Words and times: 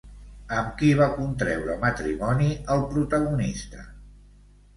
Amb 0.59 0.69
qui 0.77 0.87
va 1.01 1.09
contreure 1.17 1.75
matrimoni 1.83 2.49
el 2.77 2.83
protagonista? 2.95 3.87